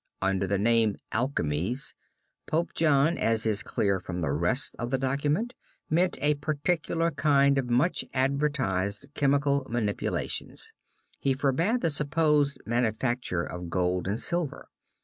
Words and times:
Under 0.19 0.47
the 0.47 0.57
name 0.57 0.97
"alchemies," 1.11 1.93
Pope 2.47 2.73
John, 2.73 3.19
as 3.19 3.45
is 3.45 3.61
clear 3.61 3.99
from 3.99 4.19
the 4.21 4.31
rest 4.31 4.75
of 4.79 4.89
the 4.89 4.97
document, 4.97 5.53
meant 5.91 6.17
a 6.23 6.33
particular 6.33 7.11
kind 7.11 7.59
of 7.59 7.69
much 7.69 8.03
advertised 8.11 9.05
chemical 9.13 9.63
manipulations. 9.69 10.71
He 11.19 11.35
forbade 11.35 11.81
the 11.81 11.91
supposed 11.91 12.59
manufacture 12.65 13.43
of 13.43 13.69
gold 13.69 14.07
and 14.07 14.19
silver. 14.19 14.69